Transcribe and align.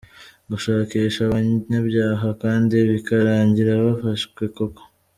gushakisha 0.49 1.19
abanyabyaha 1.25 2.27
kandi 2.43 2.75
bikarangira 2.89 3.71
bafashwe 3.85 4.43
koko. 4.55 4.81